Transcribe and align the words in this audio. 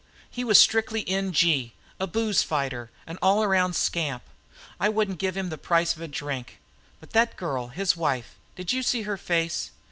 He 0.31 0.43
was 0.43 0.59
strictly 0.59 1.07
N.G., 1.07 1.75
a 1.99 2.07
booze 2.07 2.41
fighter, 2.41 2.89
an 3.05 3.19
all 3.21 3.43
around 3.43 3.75
scamp. 3.75 4.23
I 4.79 4.89
wouldn't 4.89 5.19
give 5.19 5.37
him 5.37 5.49
the 5.49 5.59
price 5.59 5.95
of 5.95 6.01
a 6.01 6.07
drink. 6.07 6.57
But 6.99 7.11
that 7.11 7.35
girl, 7.37 7.67
his 7.67 7.95
wife 7.95 8.33
did 8.55 8.73
you 8.73 8.81
see 8.81 9.03
her 9.03 9.15
face?" 9.15 9.69